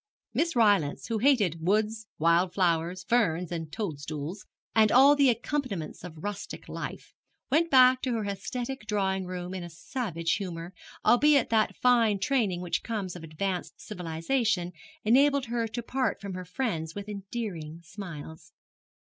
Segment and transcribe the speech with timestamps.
[0.33, 6.23] Miss Rylance, who hated woods, wild flowers, ferns and toadstools, and all the accompaniments of
[6.23, 7.13] rustic life,
[7.51, 10.73] went back to her aesthetic drawing room in a savage humour,
[11.05, 14.71] albeit that fine training which comes of advanced civilization
[15.03, 18.53] enabled her to part from her friends with endearing smiles.